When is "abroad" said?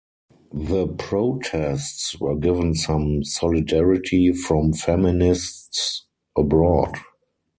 6.35-6.95